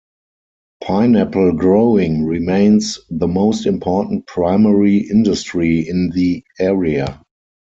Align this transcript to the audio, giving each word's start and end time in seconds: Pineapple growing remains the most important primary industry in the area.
Pineapple 0.83 1.51
growing 1.51 2.25
remains 2.25 2.97
the 3.11 3.27
most 3.27 3.67
important 3.67 4.25
primary 4.25 4.97
industry 4.97 5.87
in 5.87 6.09
the 6.15 6.43
area. 6.59 7.21